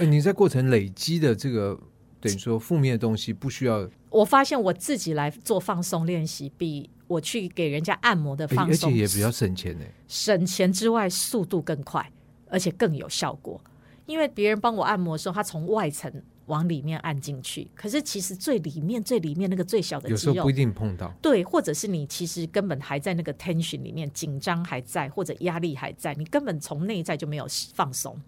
[0.01, 1.79] 你在过程累积的这个。
[2.21, 3.85] 等于说负面的东西不需要。
[4.13, 9.85] 我发现我自己来做放松练习，比我去给人家按摩的放松，而且也比较省钱呢。
[10.07, 12.11] 省钱之外，速度更快，
[12.49, 13.61] 而且更有效果。
[14.07, 16.13] 因为别人帮我按摩的时候，他从外层
[16.47, 21.11] 往里面按进去，可是其实最里面、最里面那个最小的肌肉，有时候不一定碰到。
[21.23, 28.21] 对，或者是你其实根本还在那个 tension 里面，紧张还在，或者压力还在，你根本从内在就没有放松，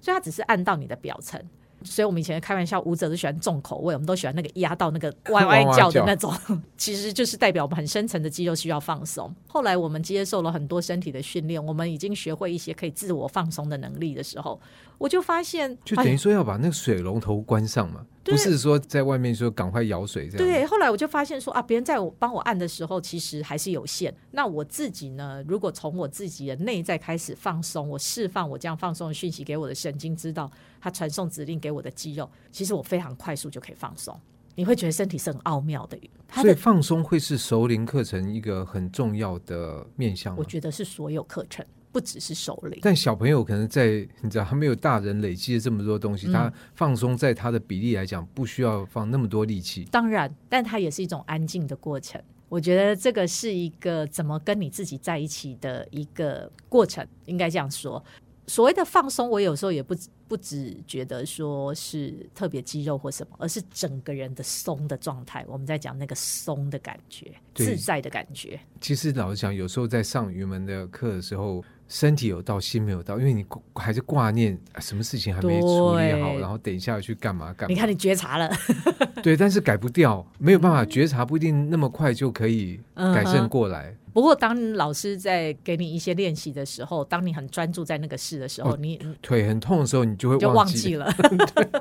[0.00, 1.40] 所以他只是按到你的表层。
[1.82, 6.32] 所以，我们以前开玩笑，舞者都喜欢重口味，我们都喜欢那个压到那个 歪歪叫的那种，
[6.76, 9.34] 其实就是代表我们很深层的肌肉需要放松。
[9.46, 14.60] 后来，我们接受了很多身体的训练，我们已经学会一些可以自我放松的能力的时候，
[14.98, 18.04] 我就发现，就等于说要把那个水龙头关上嘛。
[18.24, 20.46] 不是说在外面说赶快舀水这样。
[20.46, 24.14] 对，后来我就发现说啊，别人在我帮我按的时候，其实还是有限。
[24.32, 25.42] 那我自己呢？
[25.48, 30.50] 如果从我自己的内在开始放松，我释放我这样放松的讯息给我的神经，知道
[30.80, 34.18] 它传送指令给我的肌肉，其实我非常快速就可以放松。
[34.54, 35.96] 你会觉得身体是很奥妙的。
[36.32, 40.36] 所以放松会是熟龄课程一个很重要的面向。
[40.36, 42.78] 我觉得是所有课程，不只是熟龄。
[42.82, 49.84] 但小朋友可能在你知道，他没有大人累积了这么多东西，嗯、他放松在他的比例来讲，不需要放那么多力气。
[49.92, 52.20] 当然，但它也是一种安静的过程。
[52.48, 58.02] 我觉得这个是一个怎么跟你自己在一起的一个过程，应该这样说。
[58.48, 59.94] 所谓的放松，我有时候也不
[60.26, 65.44] 不只觉得说是特别肌肉或什么，而是整个人的松的状态。
[65.46, 68.58] 我们在讲那个松的感觉，自在的感觉。
[68.80, 71.64] 其实老实讲，有时候在上云门的课的时候。
[71.90, 73.42] 身体有到，心没有到，因为你
[73.74, 77.72] 还是挂念什么事情还没处理好，然后等一下去干嘛干嘛。
[77.72, 78.46] 你看你觉察了，
[79.24, 83.86] 对，但是改不掉，没有办法觉察，不一定那么快就可以改正过来。
[83.86, 91.08] 嗯不过，当老师在给你一些练习的时候，当你很专注在那个事的时候，哦、你腿很痛的时候，你就会就忘记了。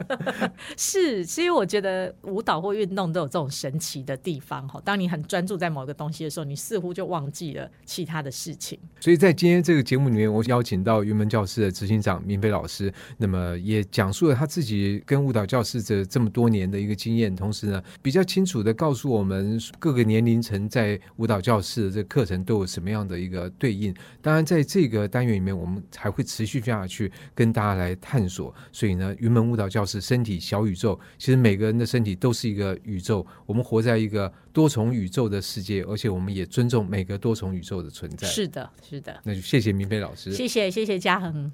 [0.78, 4.80] 是，其实我觉得舞蹈或运动都有这种神奇的地方哈。
[4.86, 8.78] 当你很专注在某一个东西的时候，你似乎就忘记了其他的事情。
[9.00, 23.96] 所以在今天这个节目里面，我邀请到云门教室的执行长明飞老师，那么也讲述了他自己跟舞蹈教室这这么多年的一个经验，同时呢，比较清楚的告诉我们各个年龄层在舞蹈教室的这个课程都有什么样的一个对应？
[24.22, 28.54] 当然，在这个单元里面，我们还会持续下去跟大家来探索。
[28.72, 33.26] 所以呢，云门舞蹈教室身体小宇宙，其实每个人的身体都是一个宇宙。
[33.46, 38.28] 我们活在一个多重宇宙的世界，而且我们也尊重每个多重宇宙的存在。
[38.28, 39.20] 是的，是的。
[39.24, 41.52] 那就谢谢明飞老师，谢谢谢谢嘉恒。